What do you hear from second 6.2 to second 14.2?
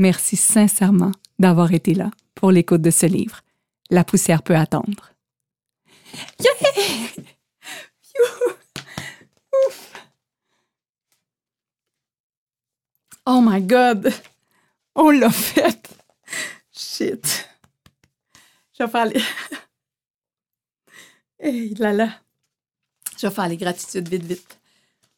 Yeah! Ouf! Oh my God!